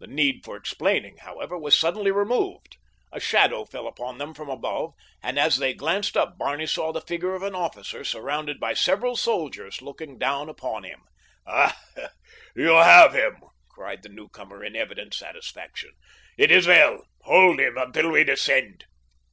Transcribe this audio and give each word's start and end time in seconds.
The 0.00 0.08
need 0.08 0.44
for 0.44 0.56
explaining, 0.56 1.18
however, 1.18 1.56
was 1.56 1.78
suddenly 1.78 2.10
removed. 2.10 2.76
A 3.12 3.20
shadow 3.20 3.64
fell 3.64 3.86
upon 3.86 4.18
them 4.18 4.34
from 4.34 4.50
above, 4.50 4.94
and 5.22 5.38
as 5.38 5.58
they 5.58 5.72
glanced 5.72 6.16
up 6.16 6.36
Barney 6.36 6.66
saw 6.66 6.90
the 6.92 7.00
figure 7.00 7.36
of 7.36 7.44
an 7.44 7.54
officer 7.54 8.02
surrounded 8.02 8.58
by 8.58 8.74
several 8.74 9.14
soldiers 9.14 9.80
looking 9.80 10.18
down 10.18 10.48
upon 10.48 10.82
him. 10.82 11.02
"Ah, 11.46 11.80
you 12.56 12.70
have 12.74 13.12
him!" 13.12 13.36
cried 13.70 14.02
the 14.02 14.08
newcomer 14.08 14.64
in 14.64 14.74
evident 14.74 15.14
satisfaction. 15.14 15.92
"It 16.36 16.50
is 16.50 16.66
well. 16.66 17.06
Hold 17.20 17.60
him 17.60 17.76
until 17.78 18.10
we 18.10 18.24
descend." 18.24 18.86